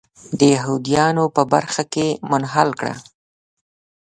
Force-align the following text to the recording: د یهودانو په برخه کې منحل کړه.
د 0.39 0.41
یهودانو 0.55 1.23
په 1.35 1.41
برخه 1.53 1.83
کې 1.93 2.07
منحل 2.29 2.69
کړه. 2.79 2.93